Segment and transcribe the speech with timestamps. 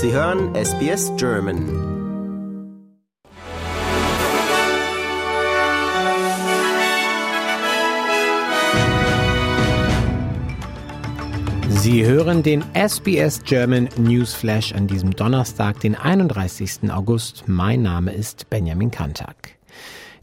[0.00, 1.58] Sie hören SBS German.
[11.68, 16.92] Sie hören den SBS German Newsflash an diesem Donnerstag, den 31.
[16.92, 17.48] August.
[17.48, 19.57] Mein Name ist Benjamin Kantak.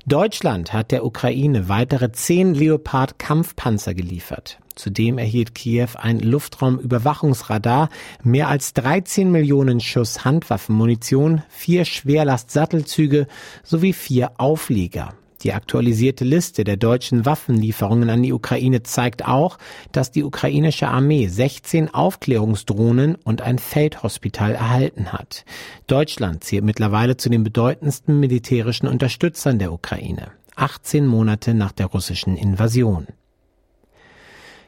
[0.08, 4.60] Deutschland hat der Ukraine weitere zehn Leopard-Kampfpanzer geliefert.
[4.76, 7.90] Zudem erhielt Kiew ein Luftraumüberwachungsradar,
[8.22, 13.26] mehr als 13 Millionen Schuss Handwaffenmunition, vier Schwerlastsattelzüge
[13.64, 15.16] sowie vier Auflieger.
[15.44, 19.58] Die aktualisierte Liste der deutschen Waffenlieferungen an die Ukraine zeigt auch,
[19.92, 25.46] dass die ukrainische Armee 16 Aufklärungsdrohnen und ein Feldhospital erhalten hat.
[25.88, 30.32] Deutschland zählt mittlerweile zu den bedeutendsten militärischen Unterstützern der Ukraine.
[30.56, 33.08] 18 Monate nach der russischen Invasion.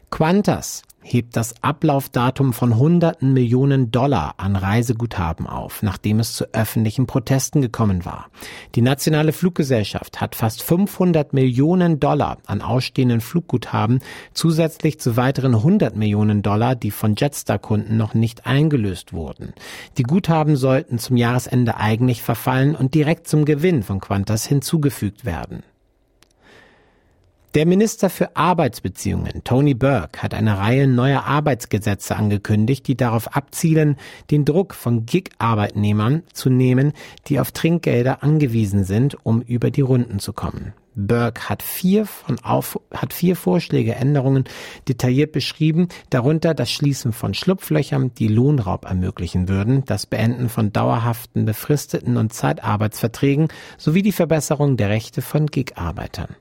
[0.10, 7.08] Qantas hebt das Ablaufdatum von hunderten Millionen Dollar an Reiseguthaben auf, nachdem es zu öffentlichen
[7.08, 8.30] Protesten gekommen war.
[8.76, 14.00] Die nationale Fluggesellschaft hat fast 500 Millionen Dollar an ausstehenden Flugguthaben
[14.34, 19.54] zusätzlich zu weiteren 100 Millionen Dollar, die von Jetstar-Kunden noch nicht eingelöst wurden.
[19.98, 25.64] Die Guthaben sollten zum Jahresende eigentlich verfallen und direkt zum Gewinn von Qantas hinzugefügt werden.
[27.58, 33.96] Der Minister für Arbeitsbeziehungen, Tony Burke, hat eine Reihe neuer Arbeitsgesetze angekündigt, die darauf abzielen,
[34.30, 36.94] den Druck von Gig-Arbeitnehmern zu nehmen,
[37.26, 40.74] die auf Trinkgelder angewiesen sind, um über die Runden zu kommen.
[40.94, 44.44] Burke hat vier, von auf, hat vier Vorschläge Änderungen
[44.88, 51.46] detailliert beschrieben, darunter das Schließen von Schlupflöchern, die Lohnraub ermöglichen würden, das Beenden von dauerhaften,
[51.46, 53.48] befristeten und Zeitarbeitsverträgen
[53.80, 56.36] sowie die Verbesserung der Rechte von Gig-Arbeitern.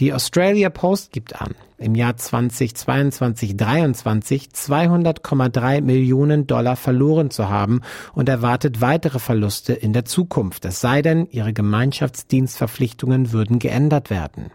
[0.00, 7.82] Die Australia Post gibt an, im Jahr 2022-23 200,3 Millionen Dollar verloren zu haben
[8.14, 14.46] und erwartet weitere Verluste in der Zukunft, es sei denn, ihre Gemeinschaftsdienstverpflichtungen würden geändert werden.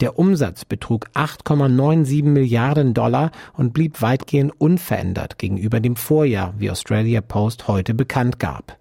[0.00, 7.22] Der Umsatz betrug 8,97 Milliarden Dollar und blieb weitgehend unverändert gegenüber dem Vorjahr, wie Australia
[7.22, 8.79] Post heute bekannt gab.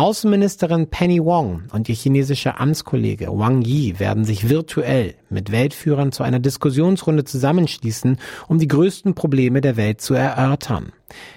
[0.00, 6.22] Außenministerin Penny Wong und ihr chinesischer Amtskollege Wang Yi werden sich virtuell mit Weltführern zu
[6.22, 8.16] einer Diskussionsrunde zusammenschließen,
[8.48, 10.92] um die größten Probleme der Welt zu erörtern.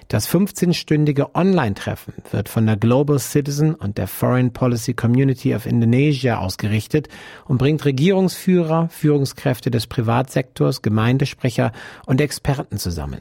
[0.08, 6.38] Das 15-stündige Online-Treffen wird von der Global Citizen und der Foreign Policy Community of Indonesia
[6.38, 7.10] ausgerichtet
[7.44, 11.74] und bringt Regierungsführer, Führungskräfte des Privatsektors, Gemeindesprecher
[12.06, 13.20] und Experten zusammen.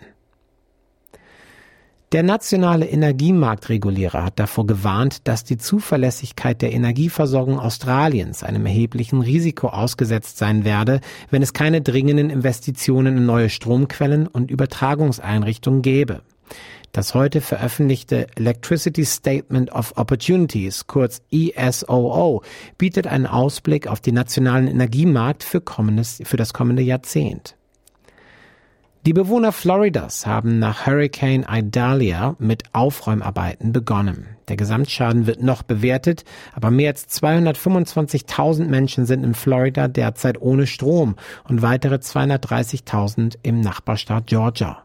[2.12, 9.68] Der nationale Energiemarktregulierer hat davor gewarnt, dass die Zuverlässigkeit der Energieversorgung Australiens einem erheblichen Risiko
[9.68, 11.00] ausgesetzt sein werde,
[11.30, 16.20] wenn es keine dringenden Investitionen in neue Stromquellen und Übertragungseinrichtungen gäbe.
[16.92, 22.42] Das heute veröffentlichte Electricity Statement of Opportunities, kurz ESOO,
[22.76, 27.56] bietet einen Ausblick auf den nationalen Energiemarkt für, kommendes, für das kommende Jahrzehnt.
[29.04, 34.28] Die Bewohner Floridas haben nach Hurricane Idalia mit Aufräumarbeiten begonnen.
[34.46, 40.68] Der Gesamtschaden wird noch bewertet, aber mehr als 225.000 Menschen sind in Florida derzeit ohne
[40.68, 41.16] Strom
[41.48, 44.84] und weitere 230.000 im Nachbarstaat Georgia.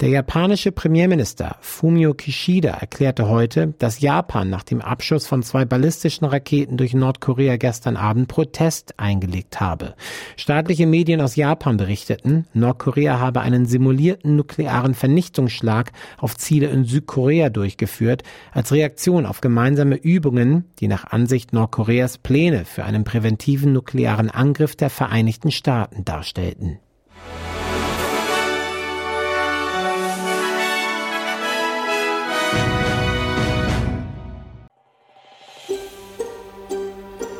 [0.00, 6.26] Der japanische Premierminister Fumio Kishida erklärte heute, dass Japan nach dem Abschuss von zwei ballistischen
[6.26, 9.94] Raketen durch Nordkorea gestern Abend Protest eingelegt habe.
[10.38, 17.50] Staatliche Medien aus Japan berichteten, Nordkorea habe einen simulierten nuklearen Vernichtungsschlag auf Ziele in Südkorea
[17.50, 18.22] durchgeführt,
[18.52, 24.76] als Reaktion auf gemeinsame Übungen, die nach Ansicht Nordkoreas Pläne für einen präventiven nuklearen Angriff
[24.76, 26.78] der Vereinigten Staaten darstellten.